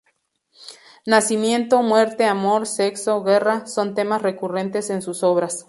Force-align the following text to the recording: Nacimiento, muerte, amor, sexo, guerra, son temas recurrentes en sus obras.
Nacimiento, 1.05 1.83
muerte, 1.83 2.25
amor, 2.25 2.65
sexo, 2.65 3.21
guerra, 3.21 3.67
son 3.67 3.93
temas 3.93 4.23
recurrentes 4.23 4.89
en 4.89 5.03
sus 5.03 5.21
obras. 5.21 5.59